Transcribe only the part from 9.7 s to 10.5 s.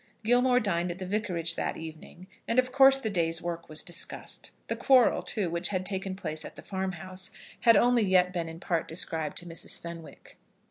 Fenwick.